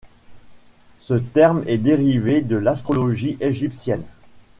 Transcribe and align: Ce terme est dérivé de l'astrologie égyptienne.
Ce 0.99 1.13
terme 1.13 1.63
est 1.67 1.77
dérivé 1.77 2.41
de 2.41 2.55
l'astrologie 2.55 3.37
égyptienne. 3.39 4.01